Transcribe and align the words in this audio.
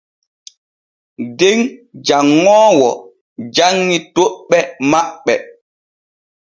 Den 1.39 1.59
janŋoowo 2.05 2.89
janŋi 3.55 3.97
toɓɓe 4.13 4.59
maɓɓe. 4.91 5.33